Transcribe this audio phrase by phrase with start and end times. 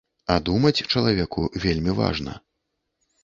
[0.35, 2.33] А думаць чалавеку вельмі важна.